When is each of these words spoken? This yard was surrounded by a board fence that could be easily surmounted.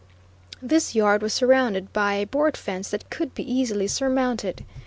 This 0.63 0.95
yard 0.95 1.21
was 1.21 1.31
surrounded 1.31 1.93
by 1.93 2.13
a 2.15 2.25
board 2.25 2.57
fence 2.57 2.89
that 2.89 3.11
could 3.11 3.35
be 3.35 3.43
easily 3.43 3.85
surmounted. 3.87 4.65